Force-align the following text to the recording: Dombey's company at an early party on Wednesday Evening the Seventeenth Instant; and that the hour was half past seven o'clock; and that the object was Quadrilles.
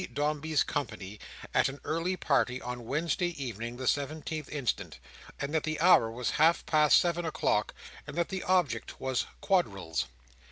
Dombey's 0.11 0.63
company 0.63 1.19
at 1.53 1.69
an 1.69 1.79
early 1.83 2.17
party 2.17 2.59
on 2.59 2.85
Wednesday 2.87 3.27
Evening 3.39 3.77
the 3.77 3.85
Seventeenth 3.85 4.49
Instant; 4.49 4.97
and 5.39 5.53
that 5.53 5.61
the 5.61 5.79
hour 5.79 6.09
was 6.09 6.31
half 6.41 6.65
past 6.65 6.99
seven 6.99 7.23
o'clock; 7.23 7.75
and 8.07 8.17
that 8.17 8.29
the 8.29 8.41
object 8.41 8.99
was 8.99 9.27
Quadrilles. 9.43 10.05